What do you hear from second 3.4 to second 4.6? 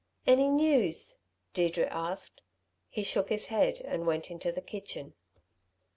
head and went into the